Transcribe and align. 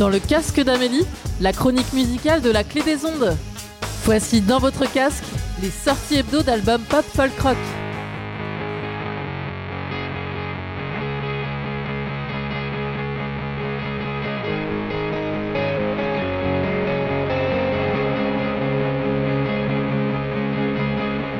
Dans 0.00 0.08
le 0.08 0.18
casque 0.18 0.58
d'Amélie, 0.62 1.04
la 1.42 1.52
chronique 1.52 1.92
musicale 1.92 2.40
de 2.40 2.50
la 2.50 2.64
clé 2.64 2.80
des 2.80 3.04
ondes. 3.04 3.36
Voici 4.06 4.40
dans 4.40 4.58
votre 4.58 4.90
casque 4.90 5.24
les 5.60 5.68
sorties 5.68 6.20
hebdo 6.20 6.42
d'albums 6.42 6.80
pop 6.88 7.04
folk 7.04 7.38
rock. 7.40 7.58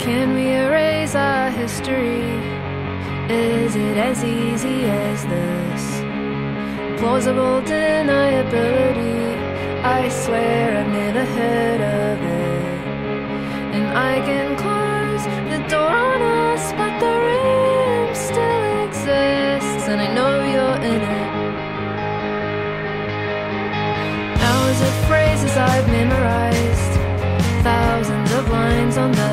Can 0.01 0.35
we 0.35 0.49
erase 0.49 1.15
our 1.17 1.49
history? 1.49 2.21
Is 3.31 3.75
it 3.75 3.97
as 3.97 4.23
easy 4.23 4.85
as 4.85 5.25
this? 5.25 6.00
plausible 7.01 7.63
deniability. 7.63 9.33
I 9.83 10.11
swear 10.11 10.77
I've 10.81 10.93
never 10.93 11.25
heard 11.25 11.81
of 11.81 12.19
it. 12.23 12.85
And 13.77 13.87
I 14.13 14.21
can 14.29 14.49
close 14.65 15.25
the 15.53 15.61
door 15.75 15.95
on 16.11 16.21
us, 16.21 16.65
but 16.81 16.93
the 17.05 17.15
room 17.27 18.15
still 18.29 18.65
exists, 18.87 19.89
and 19.89 19.99
I 20.07 20.09
know 20.17 20.35
you're 20.53 20.81
in 20.93 21.01
it. 21.21 21.31
Hours 24.47 24.81
of 24.89 24.95
phrases 25.09 25.57
I've 25.57 25.89
memorized, 25.89 26.95
thousands 27.65 28.31
of 28.39 28.45
lines 28.51 28.99
on 28.99 29.13
the 29.13 29.30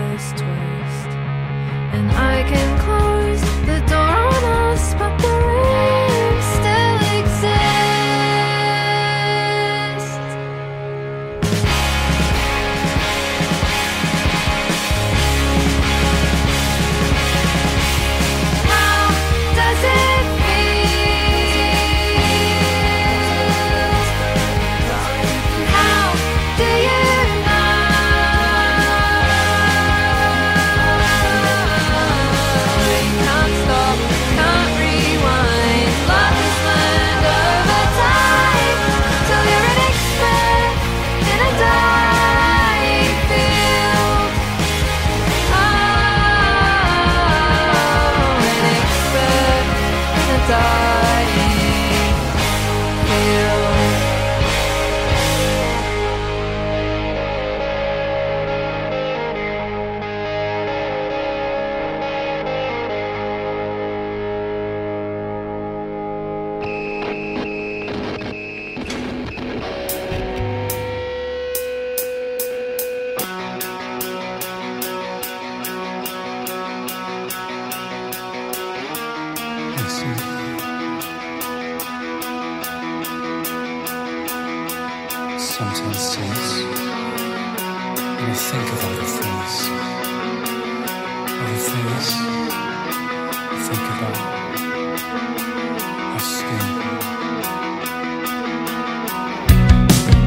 first 0.00 0.38
twist, 0.38 1.10
and 1.92 2.10
I 2.12 2.42
can. 2.48 2.89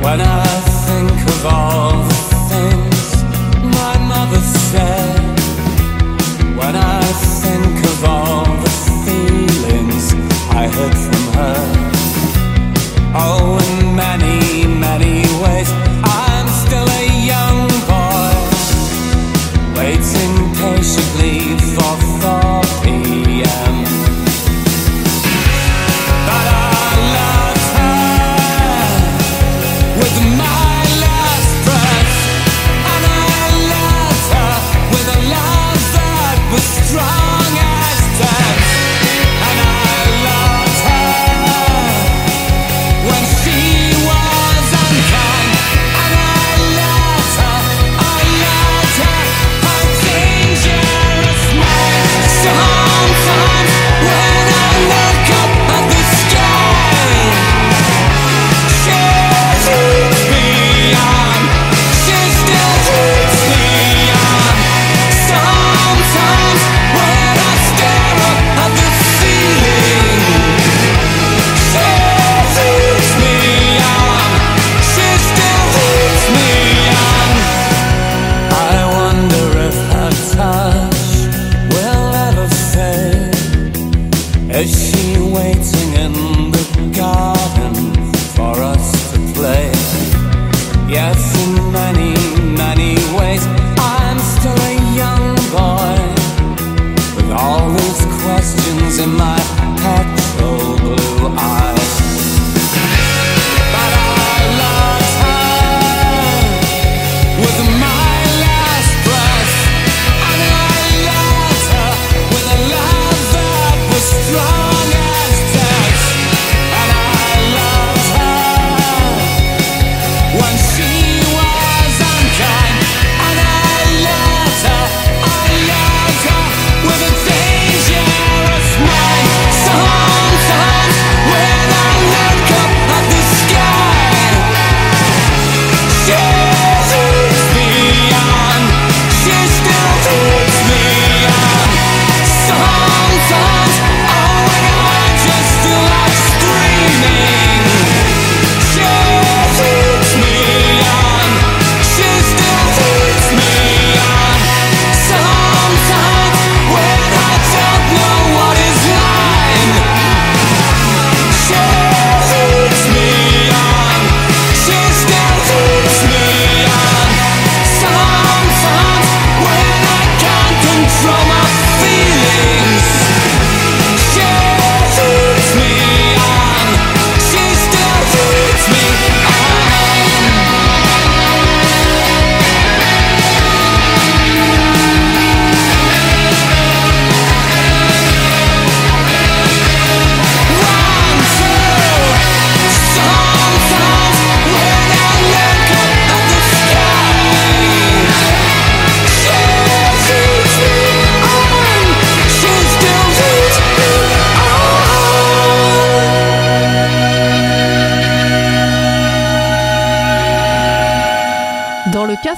when 0.03 0.19
I 0.19 0.43
think 0.85 1.11
of 1.29 1.45
all 1.45 1.92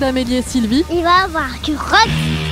Dans 0.00 0.06
le 0.06 0.12
casque 0.12 0.28
d'Amélie 0.28 0.36
et 0.36 0.42
Sylvie, 0.42 0.84
Il 0.90 1.02
va 1.02 1.24
avoir 1.24 1.48
du 1.64 1.72
rock. 1.74 2.47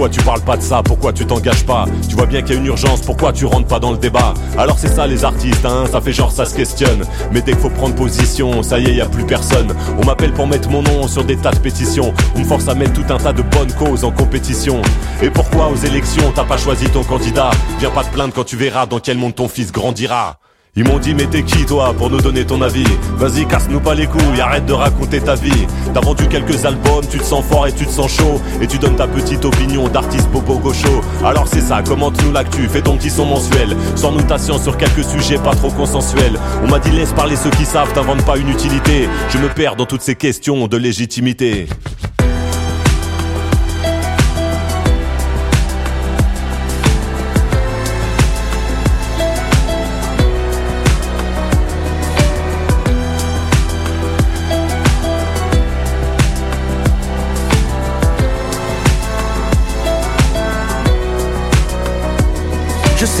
Pourquoi 0.00 0.16
tu 0.16 0.24
parles 0.24 0.40
pas 0.40 0.56
de 0.56 0.62
ça, 0.62 0.82
pourquoi 0.82 1.12
tu 1.12 1.26
t'engages 1.26 1.66
pas? 1.66 1.84
Tu 2.08 2.16
vois 2.16 2.24
bien 2.24 2.40
qu'il 2.40 2.54
y 2.54 2.56
a 2.56 2.60
une 2.62 2.66
urgence, 2.66 3.02
pourquoi 3.02 3.34
tu 3.34 3.44
rentres 3.44 3.66
pas 3.66 3.78
dans 3.78 3.90
le 3.90 3.98
débat? 3.98 4.32
Alors 4.56 4.78
c'est 4.78 4.88
ça 4.88 5.06
les 5.06 5.26
artistes, 5.26 5.66
hein, 5.66 5.84
ça 5.92 6.00
fait 6.00 6.14
genre 6.14 6.32
ça 6.32 6.46
se 6.46 6.54
questionne. 6.54 7.04
Mais 7.32 7.42
dès 7.42 7.52
qu'il 7.52 7.60
faut 7.60 7.68
prendre 7.68 7.94
position, 7.94 8.62
ça 8.62 8.78
y 8.78 8.86
est, 8.86 8.94
y 8.94 9.02
a 9.02 9.06
plus 9.06 9.26
personne. 9.26 9.74
On 9.98 10.06
m'appelle 10.06 10.32
pour 10.32 10.46
mettre 10.46 10.70
mon 10.70 10.80
nom 10.80 11.06
sur 11.06 11.22
des 11.22 11.36
tas 11.36 11.50
de 11.50 11.58
pétitions. 11.58 12.14
On 12.34 12.38
me 12.38 12.44
force 12.46 12.66
à 12.68 12.74
mettre 12.74 12.94
tout 12.94 13.12
un 13.12 13.18
tas 13.18 13.34
de 13.34 13.42
bonnes 13.42 13.74
causes 13.74 14.02
en 14.02 14.10
compétition. 14.10 14.80
Et 15.20 15.28
pourquoi 15.28 15.68
aux 15.68 15.76
élections 15.76 16.32
t'as 16.34 16.44
pas 16.44 16.56
choisi 16.56 16.88
ton 16.88 17.04
candidat? 17.04 17.50
Viens 17.78 17.90
pas 17.90 18.04
te 18.04 18.10
plaindre 18.10 18.32
quand 18.32 18.44
tu 18.44 18.56
verras 18.56 18.86
dans 18.86 19.00
quel 19.00 19.18
monde 19.18 19.34
ton 19.34 19.48
fils 19.48 19.70
grandira. 19.70 20.38
Ils 20.76 20.84
m'ont 20.84 21.00
dit 21.00 21.14
mais 21.14 21.26
t'es 21.26 21.42
qui 21.42 21.66
toi 21.66 21.92
pour 21.98 22.10
nous 22.10 22.20
donner 22.20 22.44
ton 22.44 22.62
avis? 22.62 22.86
Vas-y 23.16 23.44
casse-nous 23.44 23.80
pas 23.80 23.94
les 23.94 24.06
couilles, 24.06 24.40
arrête 24.40 24.66
de 24.66 24.72
raconter 24.72 25.20
ta 25.20 25.34
vie. 25.34 25.66
T'as 25.92 26.00
vendu 26.00 26.28
quelques 26.28 26.64
albums, 26.64 27.04
tu 27.10 27.18
te 27.18 27.24
sens 27.24 27.44
fort 27.44 27.66
et 27.66 27.72
tu 27.72 27.84
te 27.86 27.90
sens 27.90 28.12
chaud. 28.12 28.40
Et 28.60 28.68
tu 28.68 28.78
donnes 28.78 28.94
ta 28.94 29.08
petite 29.08 29.44
opinion 29.44 29.88
d'artiste 29.88 30.28
bobo 30.30 30.58
gaucho. 30.58 31.00
Alors 31.24 31.48
c'est 31.48 31.60
ça, 31.60 31.82
commente-nous 31.82 32.30
l'actu, 32.30 32.68
fais 32.68 32.82
ton 32.82 32.96
petit 32.96 33.10
son 33.10 33.26
mensuel. 33.26 33.76
Sans 33.96 34.12
notation 34.12 34.58
sur 34.58 34.76
quelques 34.76 35.04
sujets 35.04 35.38
pas 35.38 35.56
trop 35.56 35.70
consensuels. 35.70 36.38
On 36.64 36.68
m'a 36.68 36.78
dit 36.78 36.92
laisse 36.92 37.12
parler 37.12 37.34
ceux 37.34 37.50
qui 37.50 37.64
savent, 37.64 37.92
t'inventes 37.92 38.24
pas 38.24 38.36
une 38.36 38.48
utilité. 38.48 39.08
Je 39.30 39.38
me 39.38 39.48
perds 39.48 39.74
dans 39.74 39.86
toutes 39.86 40.02
ces 40.02 40.14
questions 40.14 40.68
de 40.68 40.76
légitimité 40.76 41.66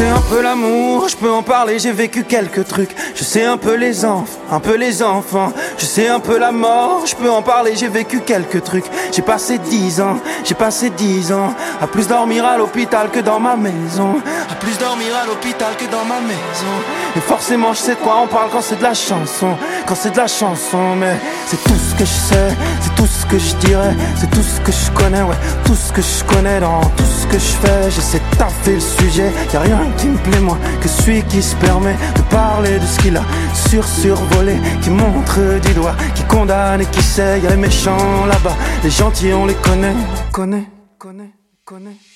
Je 0.00 0.04
sais 0.06 0.10
un 0.10 0.19
peu 0.30 0.42
l'amour, 0.42 1.08
je 1.08 1.16
peux 1.16 1.30
en 1.30 1.42
parler, 1.42 1.80
j'ai 1.80 1.90
vécu 1.90 2.22
quelques 2.22 2.64
trucs. 2.68 2.94
Je 3.16 3.24
sais 3.24 3.44
un 3.44 3.56
peu 3.56 3.74
les 3.74 4.04
enfants, 4.04 4.38
un 4.52 4.60
peu 4.60 4.76
les 4.76 5.02
enfants. 5.02 5.52
Je 5.76 5.84
sais 5.84 6.06
un 6.06 6.20
peu 6.20 6.38
la 6.38 6.52
mort, 6.52 7.02
je 7.04 7.16
peux 7.16 7.28
en 7.28 7.42
parler, 7.42 7.72
j'ai 7.74 7.88
vécu 7.88 8.20
quelques 8.20 8.62
trucs. 8.62 8.84
J'ai 9.10 9.22
passé 9.22 9.58
dix 9.58 10.00
ans, 10.00 10.18
j'ai 10.44 10.54
passé 10.54 10.90
dix 10.90 11.32
ans 11.32 11.52
à 11.80 11.88
plus 11.88 12.06
dormir 12.06 12.44
à 12.44 12.56
l'hôpital 12.56 13.10
que 13.10 13.18
dans 13.18 13.40
ma 13.40 13.56
maison. 13.56 14.22
À 14.48 14.54
plus 14.54 14.78
dormir 14.78 15.08
à 15.20 15.26
l'hôpital 15.26 15.74
que 15.76 15.90
dans 15.90 16.04
ma 16.04 16.20
maison. 16.20 16.74
Et 17.16 17.20
forcément, 17.20 17.72
je 17.72 17.80
sais 17.80 17.94
de 17.96 18.00
quoi 18.00 18.18
on 18.22 18.28
parle 18.28 18.50
quand 18.52 18.62
c'est 18.62 18.78
de 18.78 18.84
la 18.84 18.94
chanson. 18.94 19.56
Quand 19.84 19.96
c'est 19.96 20.12
de 20.12 20.16
la 20.16 20.28
chanson, 20.28 20.94
mais 20.96 21.16
c'est 21.46 21.60
tout 21.64 21.74
ce 21.74 21.94
que 21.96 22.04
je 22.04 22.34
sais, 22.34 22.56
c'est 22.80 22.94
tout 22.94 23.08
ce 23.08 23.26
que 23.26 23.36
je 23.38 23.56
dirais, 23.66 23.96
c'est 24.16 24.30
tout 24.30 24.42
ce 24.42 24.60
que 24.60 24.70
je 24.70 24.90
connais, 24.92 25.22
ouais. 25.22 25.36
Tout 25.64 25.74
ce 25.74 25.92
que 25.92 26.02
je 26.02 26.24
connais 26.32 26.60
dans 26.60 26.82
tout 26.82 27.10
ce 27.20 27.26
que 27.26 27.38
je 27.38 27.66
fais. 27.66 27.90
J'essaie 27.90 28.22
de 28.30 28.36
taffer 28.36 28.74
le 28.74 28.80
sujet, 28.80 29.32
y 29.52 29.56
a 29.56 29.60
rien 29.60 29.80
qui 29.98 30.06
me 30.06 30.19
moins 30.40 30.58
que 30.80 30.88
celui 30.88 31.22
qui 31.24 31.42
se 31.42 31.54
permet 31.56 31.96
de 32.16 32.22
parler 32.30 32.78
de 32.78 32.86
ce 32.86 32.98
qu'il 32.98 33.16
a 33.16 33.22
sur 33.54 33.86
survolé, 33.86 34.56
qui 34.82 34.90
montre 34.90 35.60
du 35.60 35.74
doigt, 35.74 35.94
qui 36.14 36.24
condamne 36.24 36.80
et 36.82 36.86
qui 36.86 37.02
sait. 37.02 37.40
Y 37.40 37.46
a 37.46 37.50
les 37.50 37.56
méchants 37.56 38.26
là-bas, 38.26 38.56
les 38.82 38.90
gentils 38.90 39.32
on 39.32 39.46
les 39.46 39.54
connaît, 39.54 39.94
connaît, 40.32 40.68
connaît, 40.98 41.32
connaît. 41.64 42.09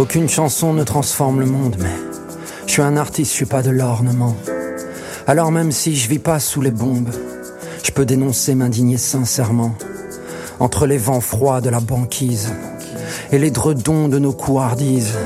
Aucune 0.00 0.30
chanson 0.30 0.72
ne 0.72 0.82
transforme 0.82 1.40
le 1.40 1.46
monde, 1.46 1.76
mais 1.78 1.92
je 2.64 2.72
suis 2.72 2.80
un 2.80 2.96
artiste, 2.96 3.32
je 3.32 3.36
suis 3.36 3.44
pas 3.44 3.60
de 3.60 3.68
l'ornement. 3.68 4.34
Alors 5.26 5.52
même 5.52 5.72
si 5.72 5.94
je 5.94 6.08
vis 6.08 6.18
pas 6.18 6.40
sous 6.40 6.62
les 6.62 6.70
bombes, 6.70 7.10
je 7.84 7.90
peux 7.90 8.06
dénoncer, 8.06 8.54
m'indigner 8.54 8.96
sincèrement. 8.96 9.74
Entre 10.58 10.86
les 10.86 10.96
vents 10.96 11.20
froids 11.20 11.60
de 11.60 11.68
la 11.68 11.80
banquise 11.80 12.48
et 13.30 13.38
les 13.38 13.50
dredons 13.50 14.08
de 14.08 14.18
nos 14.18 14.32
couardises. 14.32 15.18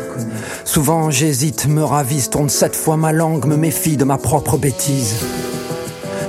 Souvent 0.64 1.08
j'hésite, 1.08 1.68
me 1.68 1.84
ravise, 1.84 2.28
tourne 2.28 2.48
sept 2.48 2.74
fois 2.74 2.96
ma 2.96 3.12
langue, 3.12 3.46
me 3.46 3.56
méfie 3.56 3.96
de 3.96 4.04
ma 4.04 4.18
propre 4.18 4.56
bêtise. 4.56 5.14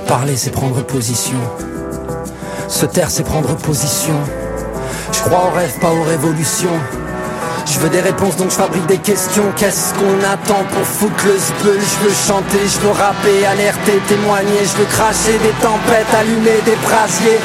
Parler 0.06 0.36
c'est 0.36 0.50
prendre 0.50 0.86
position. 0.86 1.40
Se 2.68 2.86
taire 2.86 3.10
c'est 3.10 3.24
prendre 3.24 3.56
position. 3.56 4.14
Je 5.10 5.18
crois 5.18 5.48
aux 5.48 5.56
rêves, 5.56 5.80
pas 5.80 5.92
aux 5.92 6.04
révolutions. 6.04 6.78
Je 7.66 7.80
veux 7.80 7.88
des 7.88 8.00
réponses 8.00 8.36
donc 8.36 8.50
je 8.50 8.56
fabrique 8.56 8.86
des 8.86 8.98
questions. 8.98 9.44
Qu'est-ce 9.56 9.92
qu'on 9.94 10.18
attend 10.20 10.64
pour 10.72 10.86
foutre 10.86 11.24
le 11.26 11.36
sbeul 11.36 11.80
Je 11.80 12.08
veux 12.08 12.14
chanter, 12.14 12.60
je 12.64 12.78
veux 12.80 12.92
rapper, 12.92 13.44
alerter, 13.44 14.00
témoigner. 14.08 14.60
Je 14.62 14.78
veux 14.78 14.86
cracher 14.86 15.36
des 15.38 15.54
tempêtes, 15.60 16.12
allumer 16.14 16.60
des 16.64 16.76
brasiers 16.86 17.40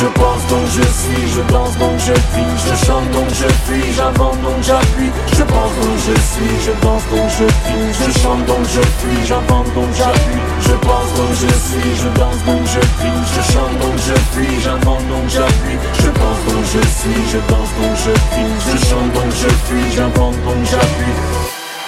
Je 0.00 0.06
pense 0.06 0.46
donc 0.48 0.64
je 0.64 0.80
suis, 0.80 1.28
je 1.28 1.42
danse 1.52 1.76
donc 1.76 1.98
je 1.98 2.12
vis, 2.12 2.56
je 2.64 2.86
chante 2.86 3.10
donc 3.10 3.28
je 3.28 3.46
fuis, 3.68 3.92
j'invente 3.94 4.40
donc 4.40 4.56
j'appuie. 4.62 5.12
Je 5.36 5.42
pense 5.42 5.72
donc 5.76 5.96
je 5.98 6.14
suis, 6.32 6.56
je 6.64 6.72
danse 6.80 7.02
donc 7.12 7.28
je 7.28 7.44
vis, 7.44 7.92
je 8.00 8.20
chante 8.20 8.46
donc 8.46 8.64
je 8.64 8.80
fuis, 8.80 9.26
j'invente 9.26 9.74
donc 9.74 9.92
j'appuie. 9.92 10.40
Je 10.62 10.72
pense 10.72 11.10
donc 11.18 11.32
je 11.36 11.52
suis, 11.68 11.96
je 12.00 12.08
danse 12.18 12.40
donc 12.46 12.64
je 12.64 12.80
vis, 12.80 13.20
je 13.34 13.52
chante 13.52 13.76
donc 13.82 13.96
je 13.98 14.16
fuis, 14.32 14.60
j'invente 14.64 15.06
donc 15.08 15.28
j'appuie. 15.28 15.78
Je 16.00 16.08
pense 16.08 16.40
donc 16.48 16.64
je 16.64 16.80
suis, 16.96 17.20
je 17.32 17.38
danse 17.52 17.70
donc 17.76 17.94
je 18.00 18.12
vis, 18.32 18.56
je 18.72 18.86
chante 18.88 19.12
donc 19.12 19.30
je 19.36 19.48
fuis, 19.68 19.94
j'invente 19.94 20.36
donc 20.46 20.64
j'appuie. 20.64 21.39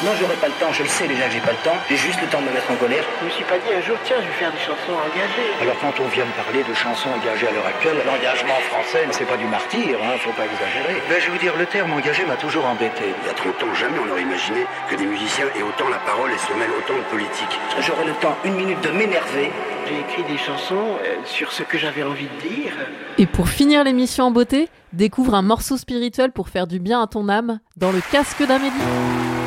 Non, 0.03 0.11
j'aurai 0.19 0.35
pas 0.35 0.49
le 0.51 0.59
temps, 0.59 0.73
je 0.75 0.83
le 0.83 0.89
sais 0.89 1.07
déjà 1.07 1.31
que 1.31 1.35
j'ai 1.39 1.47
pas 1.47 1.55
le 1.55 1.63
temps. 1.63 1.79
J'ai 1.89 1.97
juste 1.97 2.19
le 2.21 2.27
temps 2.27 2.43
de 2.43 2.51
me 2.51 2.55
mettre 2.55 2.67
en 2.67 2.75
colère. 2.75 3.07
Je 3.23 3.27
me 3.27 3.31
suis 3.31 3.47
pas 3.47 3.55
dit 3.63 3.71
un 3.71 3.81
jour, 3.87 3.95
tiens, 4.03 4.19
je 4.19 4.27
vais 4.27 4.35
faire 4.35 4.51
des 4.51 4.59
chansons 4.59 4.99
engagées. 4.99 5.55
Alors 5.63 5.79
quand 5.79 5.95
on 6.03 6.09
vient 6.11 6.27
me 6.27 6.35
parler 6.35 6.67
de 6.67 6.75
chansons 6.75 7.15
engagées 7.15 7.47
à 7.47 7.53
l'heure 7.55 7.67
actuelle, 7.71 8.03
l'engagement 8.03 8.59
français, 8.67 9.07
c'est 9.15 9.31
pas 9.31 9.39
du 9.39 9.47
martyr, 9.47 9.95
hein, 10.03 10.19
faut 10.19 10.35
pas 10.35 10.51
exagérer. 10.51 10.99
Ben, 11.07 11.23
je 11.23 11.31
vais 11.31 11.33
vous 11.39 11.39
dire, 11.39 11.55
le 11.55 11.67
terme 11.71 11.95
engagé 11.95 12.27
m'a 12.27 12.35
toujours 12.35 12.67
embêté. 12.67 13.15
Il 13.15 13.27
y 13.27 13.31
a 13.31 13.35
30 13.39 13.63
ans, 13.63 13.75
jamais 13.79 13.99
on 14.03 14.11
aurait 14.11 14.27
imaginé 14.27 14.67
que 14.91 14.97
des 14.99 15.07
musiciens 15.07 15.47
aient 15.55 15.63
autant 15.63 15.87
la 15.87 16.03
parole 16.03 16.35
et 16.35 16.39
se 16.39 16.51
mêlent 16.59 16.75
autant 16.75 16.99
de 16.99 17.07
politique. 17.07 17.55
J'aurai 17.79 18.03
le 18.03 18.15
temps, 18.19 18.35
une 18.43 18.59
minute, 18.59 18.83
de 18.83 18.91
m'énerver. 18.91 19.55
J'ai 19.87 20.03
écrit 20.03 20.27
des 20.27 20.39
chansons 20.39 20.99
euh, 20.99 21.23
sur 21.27 21.53
ce 21.53 21.63
que 21.63 21.79
j'avais 21.79 22.03
envie 22.03 22.27
de 22.27 22.49
dire. 22.49 22.75
Et 23.19 23.27
pour 23.27 23.49
finir 23.49 23.85
l'émission 23.85 24.25
en 24.27 24.31
beauté, 24.33 24.69
découvre 24.93 25.35
un 25.35 25.43
morceau 25.43 25.77
spirituel 25.77 26.33
pour 26.33 26.49
faire 26.49 26.67
du 26.67 26.81
bien 26.81 27.03
à 27.03 27.07
ton 27.07 27.29
âme 27.29 27.61
dans 27.77 27.93
le 27.93 28.01
casque 28.11 28.43
d'Amélie. 28.43 29.42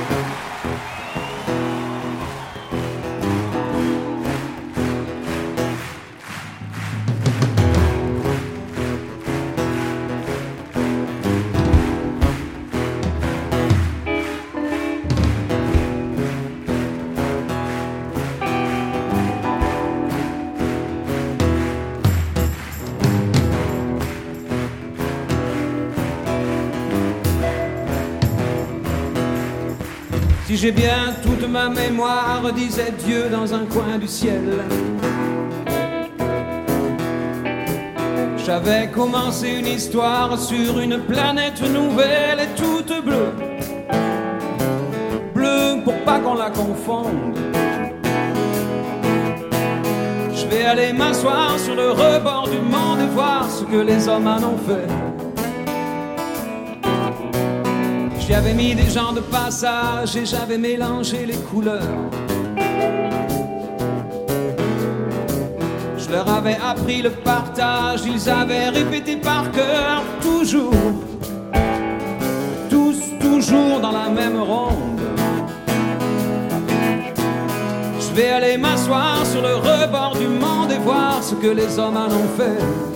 J'ai 30.57 30.71
bien 30.71 31.13
toute 31.21 31.45
ma 31.49 31.67
mémoire, 31.67 32.41
disait 32.53 32.93
Dieu 33.05 33.25
dans 33.29 33.53
un 33.53 33.65
coin 33.65 33.97
du 33.99 34.07
ciel. 34.07 34.63
J'avais 38.37 38.87
commencé 38.87 39.49
une 39.49 39.67
histoire 39.67 40.39
sur 40.39 40.79
une 40.79 40.97
planète 40.99 41.61
nouvelle 41.61 42.39
et 42.39 42.55
toute 42.55 43.03
bleue. 43.03 43.33
Bleue 45.33 45.83
pour 45.83 45.97
pas 46.05 46.19
qu'on 46.19 46.35
la 46.35 46.49
confonde. 46.49 47.37
Je 50.33 50.47
vais 50.47 50.63
aller 50.63 50.93
m'asseoir 50.93 51.59
sur 51.59 51.75
le 51.75 51.91
rebord 51.91 52.47
du 52.49 52.59
monde 52.59 53.01
et 53.01 53.13
voir 53.13 53.45
ce 53.51 53.65
que 53.65 53.81
les 53.81 54.07
hommes 54.07 54.27
en 54.27 54.37
ont 54.37 54.57
fait. 54.65 54.94
J'y 58.35 58.39
avais 58.39 58.53
mis 58.53 58.75
des 58.75 58.89
gens 58.89 59.13
de 59.13 59.21
passage 59.21 60.17
et 60.17 60.25
j'avais 60.25 60.57
mélangé 60.57 61.25
les 61.25 61.37
couleurs. 61.37 61.81
Je 65.97 66.11
leur 66.11 66.27
avais 66.29 66.57
appris 66.61 67.01
le 67.01 67.11
partage, 67.11 68.01
ils 68.05 68.29
avaient 68.29 68.67
répété 68.67 69.15
par 69.15 69.49
cœur, 69.51 70.03
toujours, 70.21 70.73
tous 72.69 72.97
toujours 73.21 73.79
dans 73.79 73.93
la 73.93 74.09
même 74.09 74.41
ronde. 74.41 74.99
Je 78.01 78.15
vais 78.15 78.31
aller 78.31 78.57
m'asseoir 78.57 79.25
sur 79.25 79.43
le 79.43 79.55
rebord 79.55 80.17
du 80.19 80.27
monde 80.27 80.73
et 80.73 80.79
voir 80.79 81.23
ce 81.23 81.35
que 81.35 81.47
les 81.47 81.79
hommes 81.79 81.95
en 81.95 82.07
ont 82.07 82.27
fait. 82.35 82.94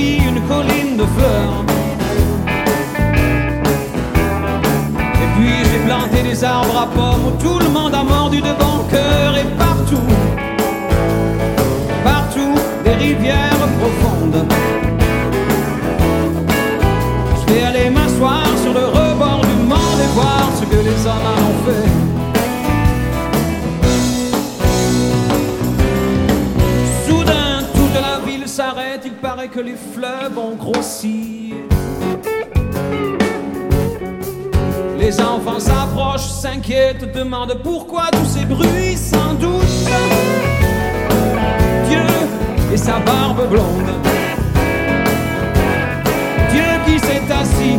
Une 0.00 0.40
colline 0.46 0.96
de 0.96 1.04
fleurs. 1.16 1.64
Et 5.14 5.28
puis 5.36 5.54
j'ai 5.70 5.78
planté 5.86 6.22
des 6.22 6.44
arbres 6.44 6.78
à 6.78 6.86
pommes 6.86 7.26
où 7.26 7.42
tout 7.42 7.58
le 7.58 7.68
monde 7.68 7.94
a 7.94 8.02
mordu 8.04 8.40
de 8.40 8.52
bon 8.62 8.84
cœur 8.90 9.36
et 9.36 9.48
partout, 9.56 10.08
partout 12.04 12.54
des 12.84 12.94
rivières 12.94 13.68
profondes. 13.80 14.46
Je 17.40 17.52
vais 17.52 17.62
aller 17.62 17.90
m'asseoir 17.90 18.46
sur 18.62 18.72
le 18.72 18.86
rebord 18.86 19.40
du 19.40 19.56
monde 19.66 20.00
et 20.04 20.14
voir 20.14 20.48
ce 20.58 20.64
que 20.64 20.76
les 20.76 21.06
hommes 21.06 21.28
en 21.34 21.38
ont 21.48 21.58
fait. 21.66 21.87
Que 29.52 29.60
les 29.60 29.76
fleuves 29.76 30.36
ont 30.38 30.54
grossi. 30.54 31.54
Les 34.98 35.20
enfants 35.20 35.60
s'approchent, 35.60 36.28
s'inquiètent, 36.28 37.12
demandent 37.14 37.60
pourquoi 37.62 38.04
tous 38.12 38.26
ces 38.26 38.44
bruits, 38.44 38.96
sans 38.96 39.34
doute. 39.34 39.62
Dieu 41.88 42.06
et 42.72 42.76
sa 42.76 42.98
barbe 42.98 43.48
blonde. 43.48 43.92
Dieu 46.50 46.70
qui 46.86 46.98
s'est 46.98 47.32
assis 47.32 47.78